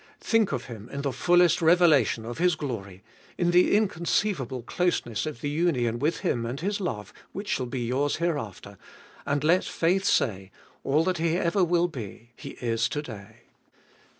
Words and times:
Think 0.19 0.51
of 0.51 0.65
Him 0.65 0.89
in 0.89 1.03
the 1.03 1.11
fullest 1.13 1.61
revelation 1.61 2.25
of 2.25 2.39
His 2.39 2.55
glory, 2.55 3.03
in 3.37 3.51
the 3.51 3.77
inconceivable 3.77 4.63
closeness 4.63 5.27
of 5.27 5.41
the 5.41 5.49
union 5.51 5.99
with 5.99 6.21
Him 6.21 6.43
and 6.43 6.59
His 6.59 6.79
love 6.81 7.13
which 7.33 7.49
shall 7.49 7.67
be 7.67 7.81
yours 7.85 8.15
hereafter, 8.15 8.79
and 9.27 9.43
let 9.43 9.63
faith 9.63 10.05
say, 10.05 10.49
All 10.83 11.03
that 11.03 11.19
He 11.19 11.37
ever 11.37 11.63
will 11.63 11.87
be, 11.87 12.31
He 12.35 12.53
is 12.61 12.89
to 12.89 13.03
day. 13.03 13.41